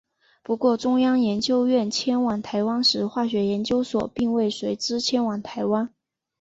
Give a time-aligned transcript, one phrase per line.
[0.41, 5.93] 不过中央研究院迁往台湾时化学研究所并未随之迁往台湾。